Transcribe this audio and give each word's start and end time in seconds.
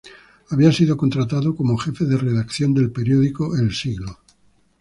Había 0.49 0.71
sido 0.71 0.97
contratado 0.97 1.55
como 1.55 1.77
jefe 1.77 2.05
de 2.05 2.17
redacción 2.17 2.73
del 2.73 2.91
periódico 2.91 3.55
El 3.55 3.71
Siglo. 3.71 4.17